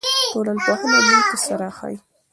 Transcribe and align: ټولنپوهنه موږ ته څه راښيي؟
ټولنپوهنه 0.31 0.99
موږ 1.07 1.23
ته 1.29 1.35
څه 1.43 1.53
راښيي؟ 1.61 1.97